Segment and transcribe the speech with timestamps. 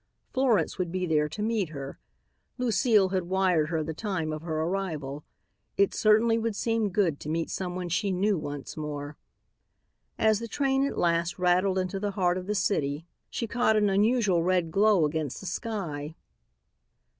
[0.33, 1.99] Florence would be there to meet her.
[2.57, 5.23] Lucile had wired her the time of her arrival.
[5.77, 9.15] It certainly would seem good to meet someone she knew once more.
[10.17, 13.91] As the train at last rattled into the heart of the city, she caught an
[13.91, 16.15] unusual red glow against the sky.